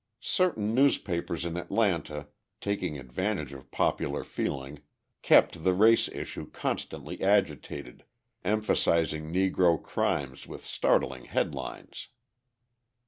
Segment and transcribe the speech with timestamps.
[0.23, 2.25] Certain newspapers in Atlanta,
[2.59, 4.79] taking advantage of popular feeling,
[5.21, 8.03] kept the race issue constantly agitated,
[8.43, 12.07] emphasising Negro crimes with startling headlines.